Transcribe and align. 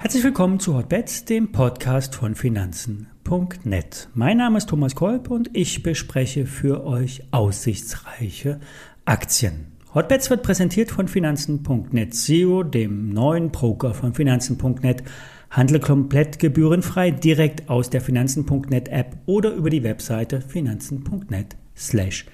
Herzlich 0.00 0.22
willkommen 0.22 0.60
zu 0.60 0.76
Hotbets, 0.76 1.24
dem 1.24 1.52
Podcast 1.52 2.14
von 2.14 2.34
Finanzen.net. 2.34 4.08
Mein 4.14 4.36
Name 4.36 4.58
ist 4.58 4.68
Thomas 4.68 4.94
Kolb 4.94 5.30
und 5.30 5.50
ich 5.52 5.82
bespreche 5.82 6.46
für 6.46 6.86
euch 6.86 7.24
aussichtsreiche 7.32 8.60
Aktien. 9.04 9.72
Hotbets 9.94 10.30
wird 10.30 10.42
präsentiert 10.42 10.90
von 10.90 11.08
Finanzen.net 11.08 12.14
Zero, 12.14 12.62
dem 12.62 13.10
neuen 13.10 13.50
Broker 13.50 13.94
von 13.94 14.14
Finanzen.net. 14.14 15.02
Handle 15.50 15.80
komplett 15.80 16.38
gebührenfrei 16.38 17.10
direkt 17.10 17.68
aus 17.68 17.90
der 17.90 18.00
Finanzen.net 18.00 18.88
App 18.88 19.16
oder 19.26 19.52
über 19.54 19.70
die 19.70 19.82
Webseite 19.82 20.40
finanzen.net 20.40 21.56
slash 21.76 22.26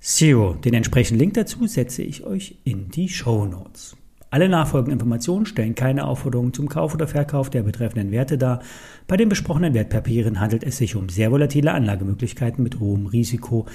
zero. 0.00 0.54
Den 0.54 0.74
entsprechenden 0.74 1.20
Link 1.20 1.34
dazu 1.34 1.66
setze 1.66 2.02
ich 2.02 2.24
euch 2.24 2.58
in 2.64 2.90
die 2.90 3.08
Show 3.08 3.44
Notes. 3.46 3.96
Alle 4.28 4.48
nachfolgenden 4.48 4.94
Informationen 4.98 5.46
stellen 5.46 5.74
keine 5.74 6.06
Aufforderung 6.06 6.52
zum 6.52 6.68
Kauf 6.68 6.94
oder 6.94 7.06
Verkauf 7.06 7.48
der 7.48 7.62
betreffenden 7.62 8.10
Werte 8.10 8.36
dar. 8.36 8.60
Bei 9.06 9.16
den 9.16 9.28
besprochenen 9.28 9.72
Wertpapieren 9.72 10.40
handelt 10.40 10.64
es 10.64 10.78
sich 10.78 10.96
um 10.96 11.08
sehr 11.08 11.30
volatile 11.30 11.72
Anlagemöglichkeiten 11.72 12.62
mit 12.62 12.80
hohem 12.80 13.06
Risiko. 13.06 13.66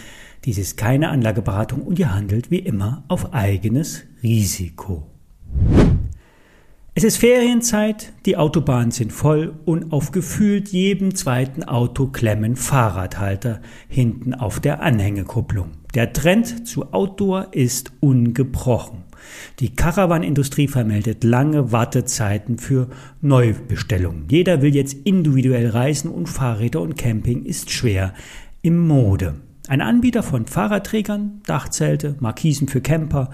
Dies 0.43 0.57
ist 0.57 0.77
keine 0.77 1.09
Anlageberatung 1.09 1.81
und 1.81 1.97
ihr 1.99 2.13
handelt 2.13 2.51
wie 2.51 2.59
immer 2.59 3.03
auf 3.07 3.33
eigenes 3.33 4.03
Risiko. 4.21 5.07
Es 6.93 7.05
ist 7.05 7.17
Ferienzeit, 7.17 8.11
die 8.25 8.35
Autobahnen 8.35 8.91
sind 8.91 9.13
voll 9.13 9.53
und 9.63 9.93
auf 9.93 10.11
gefühlt 10.11 10.67
jedem 10.69 11.15
zweiten 11.15 11.63
Auto 11.63 12.07
klemmen 12.07 12.57
Fahrradhalter 12.57 13.61
hinten 13.87 14.33
auf 14.33 14.59
der 14.59 14.81
Anhängekupplung. 14.81 15.69
Der 15.93 16.13
Trend 16.13 16.67
zu 16.67 16.93
Outdoor 16.93 17.47
ist 17.51 17.91
ungebrochen. 17.99 19.03
Die 19.59 19.75
Caravan-Industrie 19.75 20.69
vermeldet 20.69 21.23
lange 21.23 21.73
Wartezeiten 21.73 22.57
für 22.57 22.87
Neubestellungen. 23.21 24.25
Jeder 24.29 24.61
will 24.61 24.73
jetzt 24.73 24.93
individuell 25.03 25.69
reisen 25.69 26.09
und 26.09 26.27
Fahrräder 26.27 26.81
und 26.81 26.97
Camping 26.97 27.43
ist 27.43 27.71
schwer 27.71 28.13
im 28.61 28.87
Mode. 28.87 29.35
Ein 29.67 29.81
Anbieter 29.81 30.23
von 30.23 30.47
Fahrradträgern, 30.47 31.41
Dachzelte, 31.45 32.15
Markisen 32.19 32.67
für 32.67 32.81
Camper, 32.81 33.29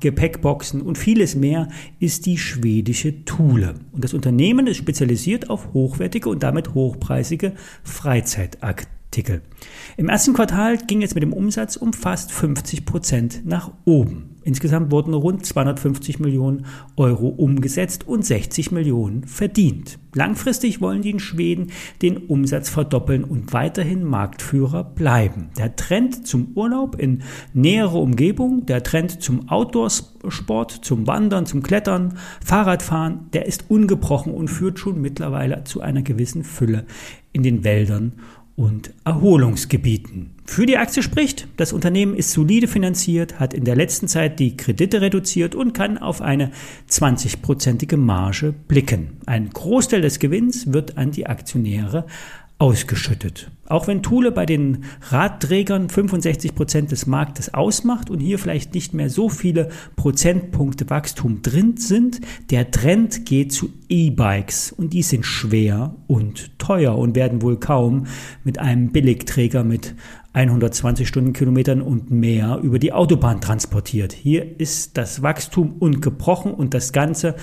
Gepäckboxen 0.00 0.82
und 0.82 0.98
vieles 0.98 1.34
mehr 1.34 1.68
ist 2.00 2.26
die 2.26 2.38
schwedische 2.38 3.24
Thule. 3.24 3.74
Und 3.92 4.04
das 4.04 4.14
Unternehmen 4.14 4.66
ist 4.66 4.78
spezialisiert 4.78 5.50
auf 5.50 5.72
hochwertige 5.72 6.28
und 6.28 6.42
damit 6.42 6.74
hochpreisige 6.74 7.52
Freizeitartikel. 9.12 9.42
Im 9.96 10.08
ersten 10.08 10.32
Quartal 10.32 10.78
ging 10.78 11.02
es 11.02 11.14
mit 11.14 11.22
dem 11.22 11.32
Umsatz 11.32 11.76
um 11.76 11.92
fast 11.92 12.32
50 12.32 12.84
Prozent 12.84 13.42
nach 13.44 13.70
oben. 13.84 14.30
Insgesamt 14.44 14.90
wurden 14.90 15.14
rund 15.14 15.46
250 15.46 16.18
Millionen 16.18 16.66
Euro 16.96 17.28
umgesetzt 17.28 18.08
und 18.08 18.24
60 18.24 18.72
Millionen 18.72 19.24
verdient. 19.24 20.00
Langfristig 20.14 20.80
wollen 20.80 21.02
die 21.02 21.10
in 21.10 21.20
Schweden 21.20 21.68
den 22.02 22.16
Umsatz 22.16 22.68
verdoppeln 22.68 23.22
und 23.22 23.52
weiterhin 23.52 24.02
Marktführer 24.02 24.82
bleiben. 24.82 25.50
Der 25.58 25.76
Trend 25.76 26.26
zum 26.26 26.48
Urlaub 26.56 26.98
in 26.98 27.22
nähere 27.54 27.98
Umgebung, 27.98 28.66
der 28.66 28.82
Trend 28.82 29.22
zum 29.22 29.48
Outdoor-Sport, 29.48 30.72
zum 30.82 31.06
Wandern, 31.06 31.46
zum 31.46 31.62
Klettern, 31.62 32.18
Fahrradfahren, 32.44 33.28
der 33.32 33.46
ist 33.46 33.66
ungebrochen 33.68 34.34
und 34.34 34.48
führt 34.48 34.80
schon 34.80 35.00
mittlerweile 35.00 35.62
zu 35.62 35.82
einer 35.82 36.02
gewissen 36.02 36.42
Fülle 36.42 36.84
in 37.32 37.44
den 37.44 37.62
Wäldern 37.62 38.14
und 38.56 38.92
Erholungsgebieten. 39.04 40.30
Für 40.44 40.66
die 40.66 40.76
Aktie 40.76 41.02
spricht, 41.02 41.48
das 41.56 41.72
Unternehmen 41.72 42.14
ist 42.14 42.32
solide 42.32 42.68
finanziert, 42.68 43.40
hat 43.40 43.54
in 43.54 43.64
der 43.64 43.76
letzten 43.76 44.08
Zeit 44.08 44.38
die 44.38 44.56
Kredite 44.56 45.00
reduziert 45.00 45.54
und 45.54 45.72
kann 45.72 45.96
auf 45.98 46.20
eine 46.20 46.50
20-prozentige 46.90 47.96
Marge 47.96 48.52
blicken. 48.52 49.18
Ein 49.24 49.50
Großteil 49.50 50.02
des 50.02 50.18
Gewinns 50.18 50.72
wird 50.72 50.98
an 50.98 51.10
die 51.10 51.26
Aktionäre 51.26 52.06
ausgeschüttet. 52.62 53.50
Auch 53.66 53.88
wenn 53.88 54.04
Thule 54.04 54.30
bei 54.30 54.46
den 54.46 54.84
Radträgern 55.10 55.88
65 55.88 56.54
Prozent 56.54 56.92
des 56.92 57.08
Marktes 57.08 57.52
ausmacht 57.54 58.08
und 58.08 58.20
hier 58.20 58.38
vielleicht 58.38 58.72
nicht 58.72 58.94
mehr 58.94 59.10
so 59.10 59.28
viele 59.28 59.70
Prozentpunkte 59.96 60.88
Wachstum 60.88 61.42
drin 61.42 61.76
sind, 61.76 62.20
der 62.52 62.70
Trend 62.70 63.26
geht 63.26 63.50
zu 63.52 63.70
E-Bikes 63.88 64.70
und 64.70 64.92
die 64.92 65.02
sind 65.02 65.26
schwer 65.26 65.96
und 66.06 66.56
teuer 66.60 66.96
und 66.96 67.16
werden 67.16 67.42
wohl 67.42 67.58
kaum 67.58 68.06
mit 68.44 68.60
einem 68.60 68.92
Billigträger 68.92 69.64
mit 69.64 69.96
120 70.32 71.08
Stundenkilometern 71.08 71.82
und 71.82 72.12
mehr 72.12 72.60
über 72.62 72.78
die 72.78 72.92
Autobahn 72.92 73.40
transportiert. 73.40 74.12
Hier 74.12 74.60
ist 74.60 74.96
das 74.96 75.22
Wachstum 75.22 75.74
ungebrochen 75.80 76.54
und 76.54 76.74
das 76.74 76.92
Ganze 76.92 77.34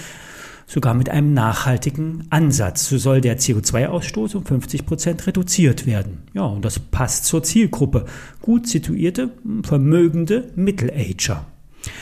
sogar 0.70 0.94
mit 0.94 1.10
einem 1.10 1.34
nachhaltigen 1.34 2.26
Ansatz. 2.30 2.88
So 2.88 2.98
soll 3.00 3.22
der 3.22 3.40
CO2-Ausstoß 3.40 4.36
um 4.36 4.46
50 4.46 4.86
Prozent 4.86 5.26
reduziert 5.26 5.88
werden. 5.88 6.20
Ja, 6.34 6.44
und 6.44 6.64
das 6.64 6.78
passt 6.80 7.26
zur 7.26 7.42
Zielgruppe. 7.42 8.06
Gut 8.42 8.68
situierte, 8.68 9.32
vermögende 9.64 10.52
Mittelager. 10.56 11.46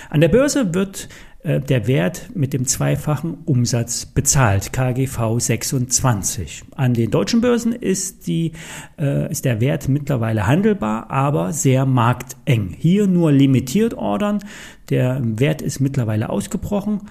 An 0.09 0.19
der 0.19 0.27
Börse 0.27 0.73
wird 0.73 1.07
äh, 1.44 1.61
der 1.61 1.88
Wert 1.88 2.29
mit 2.33 2.51
dem 2.51 2.66
zweifachen 2.66 3.38
Umsatz 3.45 4.06
bezahlt, 4.06 4.73
KGV 4.73 5.39
26. 5.39 6.63
An 6.75 6.94
den 6.94 7.09
deutschen 7.09 7.39
Börsen 7.39 7.72
ist, 7.72 8.27
die, 8.27 8.51
äh, 9.00 9.31
ist 9.31 9.45
der 9.45 9.61
Wert 9.61 9.88
mittlerweile 9.88 10.45
handelbar, 10.45 11.09
aber 11.09 11.53
sehr 11.53 11.85
markteng. 11.85 12.75
Hier 12.77 13.07
nur 13.07 13.31
limitiert 13.31 13.94
ordern. 13.94 14.39
Der 14.89 15.22
Wert 15.23 15.61
ist 15.61 15.79
mittlerweile 15.79 16.29
ausgebrochen 16.29 17.01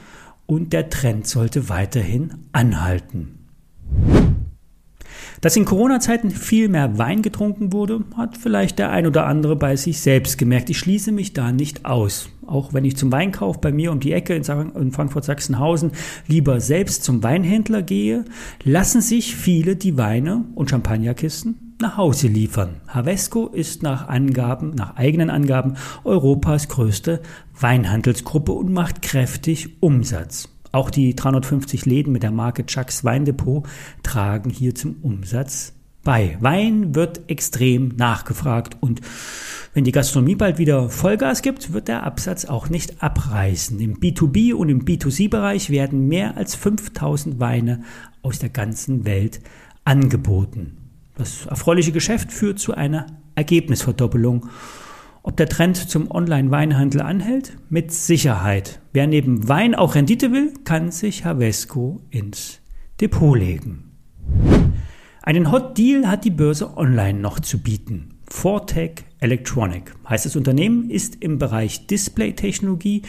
und 0.46 0.72
der 0.72 0.88
Trend 0.90 1.26
sollte 1.26 1.68
weiterhin 1.68 2.46
anhalten. 2.52 3.45
Dass 5.40 5.56
in 5.56 5.64
Corona-Zeiten 5.64 6.30
viel 6.30 6.68
mehr 6.68 6.98
Wein 6.98 7.22
getrunken 7.22 7.72
wurde, 7.72 8.04
hat 8.16 8.36
vielleicht 8.36 8.78
der 8.78 8.90
ein 8.90 9.06
oder 9.06 9.26
andere 9.26 9.56
bei 9.56 9.76
sich 9.76 10.00
selbst 10.00 10.38
gemerkt. 10.38 10.70
Ich 10.70 10.78
schließe 10.78 11.12
mich 11.12 11.32
da 11.32 11.52
nicht 11.52 11.84
aus. 11.84 12.30
Auch 12.46 12.72
wenn 12.72 12.84
ich 12.84 12.96
zum 12.96 13.12
Weinkauf 13.12 13.60
bei 13.60 13.72
mir 13.72 13.92
um 13.92 14.00
die 14.00 14.12
Ecke 14.12 14.34
in 14.34 14.92
Frankfurt-Sachsenhausen 14.92 15.92
lieber 16.28 16.60
selbst 16.60 17.04
zum 17.04 17.22
Weinhändler 17.22 17.82
gehe, 17.82 18.24
lassen 18.62 19.00
sich 19.00 19.34
viele 19.34 19.76
die 19.76 19.98
Weine 19.98 20.44
und 20.54 20.70
Champagnerkisten 20.70 21.74
nach 21.80 21.98
Hause 21.98 22.28
liefern. 22.28 22.76
Havesco 22.88 23.48
ist 23.48 23.82
nach 23.82 24.08
Angaben, 24.08 24.74
nach 24.74 24.96
eigenen 24.96 25.28
Angaben 25.28 25.74
Europas 26.04 26.68
größte 26.68 27.20
Weinhandelsgruppe 27.58 28.52
und 28.52 28.72
macht 28.72 29.02
kräftig 29.02 29.82
Umsatz. 29.82 30.48
Auch 30.76 30.90
die 30.90 31.16
350 31.16 31.86
Läden 31.86 32.12
mit 32.12 32.22
der 32.22 32.30
Marke 32.30 32.66
Chucks 32.66 33.02
Weindepot 33.02 33.66
tragen 34.02 34.50
hier 34.50 34.74
zum 34.74 34.96
Umsatz 35.00 35.72
bei. 36.04 36.36
Wein 36.40 36.94
wird 36.94 37.30
extrem 37.30 37.94
nachgefragt 37.96 38.76
und 38.80 39.00
wenn 39.72 39.84
die 39.84 39.92
Gastronomie 39.92 40.34
bald 40.34 40.58
wieder 40.58 40.90
Vollgas 40.90 41.40
gibt, 41.40 41.72
wird 41.72 41.88
der 41.88 42.02
Absatz 42.02 42.44
auch 42.44 42.68
nicht 42.68 43.02
abreißen. 43.02 43.80
Im 43.80 44.00
B2B 44.00 44.52
und 44.52 44.68
im 44.68 44.84
B2C-Bereich 44.84 45.70
werden 45.70 46.08
mehr 46.08 46.36
als 46.36 46.54
5000 46.54 47.40
Weine 47.40 47.82
aus 48.20 48.38
der 48.38 48.50
ganzen 48.50 49.06
Welt 49.06 49.40
angeboten. 49.84 50.76
Das 51.16 51.46
erfreuliche 51.46 51.92
Geschäft 51.92 52.34
führt 52.34 52.58
zu 52.58 52.74
einer 52.74 53.06
Ergebnisverdoppelung 53.34 54.50
ob 55.26 55.36
der 55.36 55.48
Trend 55.48 55.76
zum 55.76 56.10
Online-Weinhandel 56.10 57.02
anhält? 57.02 57.56
Mit 57.68 57.92
Sicherheit. 57.92 58.80
Wer 58.92 59.08
neben 59.08 59.48
Wein 59.48 59.74
auch 59.74 59.96
Rendite 59.96 60.32
will, 60.32 60.54
kann 60.64 60.92
sich 60.92 61.24
Havesco 61.24 62.00
ins 62.10 62.60
Depot 63.00 63.36
legen. 63.36 63.90
Einen 65.22 65.50
Hot 65.50 65.76
Deal 65.76 66.06
hat 66.06 66.24
die 66.24 66.30
Börse 66.30 66.76
online 66.76 67.18
noch 67.18 67.40
zu 67.40 67.58
bieten. 67.58 68.20
Fortec 68.28 69.04
Electronic 69.18 69.94
heißt 70.08 70.26
das 70.26 70.36
Unternehmen, 70.36 70.90
ist 70.90 71.16
im 71.22 71.38
Bereich 71.38 71.88
Display-Technologie 71.88 73.02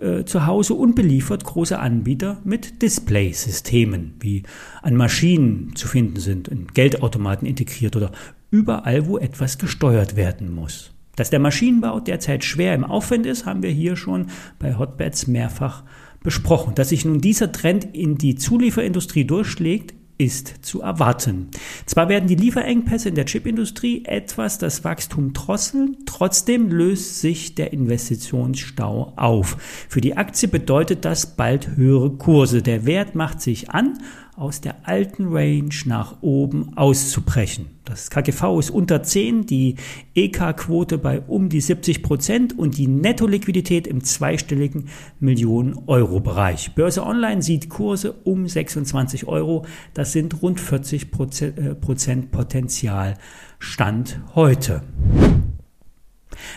äh, 0.00 0.24
zu 0.24 0.46
Hause 0.46 0.74
und 0.74 0.94
beliefert 0.94 1.44
große 1.44 1.78
Anbieter 1.78 2.40
mit 2.44 2.82
Display-Systemen, 2.82 4.14
wie 4.20 4.42
an 4.82 4.94
Maschinen 4.96 5.74
zu 5.74 5.88
finden 5.88 6.20
sind, 6.20 6.48
in 6.48 6.66
Geldautomaten 6.66 7.48
integriert 7.48 7.96
oder 7.96 8.12
überall, 8.50 9.06
wo 9.06 9.16
etwas 9.16 9.56
gesteuert 9.56 10.16
werden 10.16 10.54
muss. 10.54 10.92
Dass 11.16 11.30
der 11.30 11.40
Maschinenbau 11.40 12.00
derzeit 12.00 12.44
schwer 12.44 12.74
im 12.74 12.84
Aufwand 12.84 13.26
ist, 13.26 13.44
haben 13.44 13.62
wir 13.62 13.70
hier 13.70 13.96
schon 13.96 14.28
bei 14.58 14.76
Hotbeds 14.78 15.26
mehrfach 15.26 15.84
besprochen. 16.22 16.74
Dass 16.74 16.88
sich 16.88 17.04
nun 17.04 17.20
dieser 17.20 17.52
Trend 17.52 17.94
in 17.94 18.16
die 18.16 18.36
Zulieferindustrie 18.36 19.24
durchschlägt, 19.24 19.94
ist 20.18 20.64
zu 20.64 20.82
erwarten. 20.82 21.48
Zwar 21.84 22.08
werden 22.08 22.28
die 22.28 22.36
Lieferengpässe 22.36 23.08
in 23.08 23.14
der 23.14 23.24
Chipindustrie 23.24 24.04
etwas 24.04 24.58
das 24.58 24.84
Wachstum 24.84 25.32
drosseln, 25.32 25.96
trotzdem 26.06 26.70
löst 26.70 27.20
sich 27.20 27.54
der 27.56 27.72
Investitionsstau 27.72 29.14
auf. 29.16 29.56
Für 29.88 30.00
die 30.00 30.16
Aktie 30.16 30.48
bedeutet 30.48 31.04
das 31.04 31.34
bald 31.34 31.76
höhere 31.76 32.10
Kurse. 32.10 32.62
Der 32.62 32.86
Wert 32.86 33.14
macht 33.14 33.40
sich 33.40 33.70
an 33.70 33.98
aus 34.36 34.60
der 34.62 34.88
alten 34.88 35.26
Range 35.28 35.74
nach 35.84 36.22
oben 36.22 36.76
auszubrechen. 36.76 37.66
Das 37.84 38.08
KGV 38.10 38.58
ist 38.58 38.70
unter 38.70 39.02
10, 39.02 39.44
die 39.44 39.76
EK-Quote 40.14 40.96
bei 40.96 41.20
um 41.20 41.48
die 41.48 41.60
70 41.60 42.02
Prozent 42.02 42.58
und 42.58 42.78
die 42.78 42.86
Netto-Liquidität 42.86 43.86
im 43.86 44.02
zweistelligen 44.02 44.88
Millionen-Euro-Bereich. 45.20 46.74
Börse 46.74 47.04
Online 47.04 47.42
sieht 47.42 47.68
Kurse 47.68 48.12
um 48.24 48.48
26 48.48 49.26
Euro. 49.26 49.66
Das 49.92 50.12
sind 50.12 50.40
rund 50.40 50.60
40 50.60 51.02
äh, 51.02 51.74
Prozent 51.74 52.30
Potenzial 52.30 53.14
Stand 53.58 54.20
heute. 54.34 54.82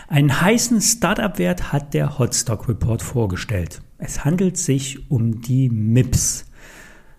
Einen 0.08 0.40
heißen 0.40 0.80
Startup-Wert 0.80 1.72
hat 1.72 1.92
der 1.92 2.18
Hotstock 2.18 2.68
Report 2.68 3.02
vorgestellt. 3.02 3.82
Es 3.98 4.24
handelt 4.24 4.56
sich 4.56 5.10
um 5.10 5.40
die 5.40 5.68
MIPS. 5.68 6.45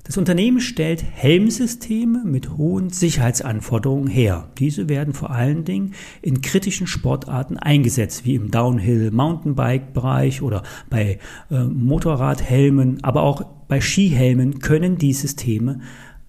Das 0.07 0.15
Unternehmen 0.15 0.62
stellt 0.62 1.04
Helmsysteme 1.04 2.24
mit 2.24 2.56
hohen 2.56 2.92
Sicherheitsanforderungen 2.92 4.07
her. 4.07 4.50
Diese 4.57 4.88
werden 4.88 5.13
vor 5.13 5.31
allen 5.31 5.65
Dingen 5.65 5.95
in 6.21 6.39
kritischen 6.39 6.88
Sportarten 6.88 7.57
eingesetzt, 7.57 8.24
wie 8.24 8.36
im 8.36 8.50
Downhill, 8.50 9.12
Mountainbike-Bereich 9.12 10.42
oder 10.42 10.63
bei 10.89 11.19
äh, 11.51 11.59
Motorradhelmen, 11.59 13.04
aber 13.04 13.24
auch 13.24 13.42
bei 13.68 13.81
Skihelmen 13.81 14.59
können 14.59 14.98
die 14.98 15.12
Systeme 15.12 15.81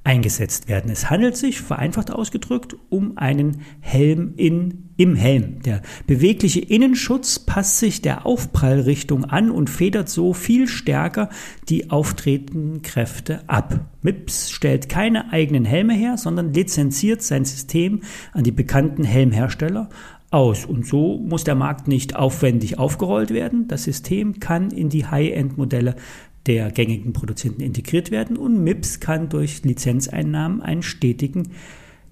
eingesetzt 0.04 0.68
werden. 0.68 0.90
Es 0.90 1.10
handelt 1.10 1.36
sich, 1.36 1.60
vereinfacht 1.60 2.10
ausgedrückt, 2.10 2.76
um 2.88 3.18
einen 3.18 3.62
Helm 3.80 4.32
in, 4.36 4.90
im 4.96 5.16
Helm. 5.16 5.60
Der 5.62 5.82
bewegliche 6.06 6.60
Innenschutz 6.60 7.38
passt 7.38 7.78
sich 7.78 8.00
der 8.00 8.24
Aufprallrichtung 8.24 9.24
an 9.26 9.50
und 9.50 9.68
federt 9.68 10.08
so 10.08 10.32
viel 10.32 10.66
stärker 10.66 11.28
die 11.68 11.90
auftretenden 11.90 12.82
Kräfte 12.82 13.42
ab. 13.48 13.80
MIPS 14.02 14.50
stellt 14.50 14.88
keine 14.88 15.32
eigenen 15.32 15.66
Helme 15.66 15.94
her, 15.94 16.16
sondern 16.16 16.54
lizenziert 16.54 17.22
sein 17.22 17.44
System 17.44 18.02
an 18.32 18.44
die 18.44 18.52
bekannten 18.52 19.04
Helmhersteller 19.04 19.90
aus. 20.30 20.64
Und 20.64 20.86
so 20.86 21.18
muss 21.18 21.44
der 21.44 21.54
Markt 21.54 21.88
nicht 21.88 22.16
aufwendig 22.16 22.78
aufgerollt 22.78 23.30
werden. 23.30 23.68
Das 23.68 23.84
System 23.84 24.40
kann 24.40 24.70
in 24.70 24.88
die 24.88 25.06
High-End-Modelle 25.06 25.96
der 26.46 26.70
gängigen 26.70 27.12
Produzenten 27.12 27.60
integriert 27.60 28.10
werden 28.10 28.36
und 28.36 28.62
MIPS 28.62 29.00
kann 29.00 29.28
durch 29.28 29.62
Lizenzeinnahmen 29.64 30.62
einen 30.62 30.82
stetigen 30.82 31.48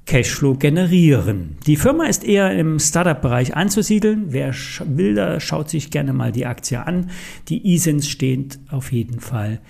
Cashflow 0.07 0.55
generieren. 0.55 1.57
Die 1.67 1.77
Firma 1.77 2.05
ist 2.05 2.25
eher 2.25 2.57
im 2.57 2.79
Startup-Bereich 2.79 3.57
anzusiedeln. 3.57 4.27
Wer 4.29 4.55
will, 4.85 5.15
da 5.15 5.41
schaut 5.41 5.69
sich 5.69 5.91
gerne 5.91 6.13
mal 6.13 6.33
die 6.33 6.47
Aktie 6.47 6.87
an. 6.87 7.11
Die 7.49 7.75
ISINs 7.75 8.09
steht 8.09 8.59
auf 8.71 8.93
jeden 8.93 9.21
Fall 9.21 9.61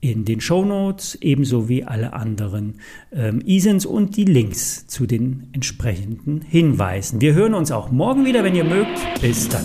in 0.00 0.24
den 0.24 0.40
Show 0.40 0.64
Notes, 0.64 1.16
ebenso 1.20 1.68
wie 1.68 1.84
alle 1.84 2.12
anderen 2.12 2.74
ähm, 3.12 3.40
ISINs 3.44 3.86
und 3.86 4.16
die 4.16 4.26
Links 4.26 4.86
zu 4.86 5.06
den 5.06 5.48
entsprechenden 5.52 6.42
Hinweisen. 6.42 7.20
Wir 7.20 7.34
hören 7.34 7.54
uns 7.54 7.72
auch 7.72 7.90
morgen 7.90 8.26
wieder, 8.26 8.44
wenn 8.44 8.54
ihr 8.54 8.64
mögt. 8.64 8.98
Bis 9.20 9.48
dann. 9.48 9.64